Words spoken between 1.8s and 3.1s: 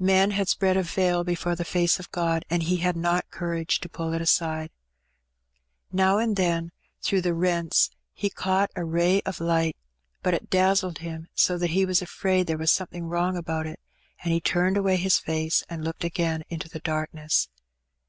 of Gt)d, an^ h^ had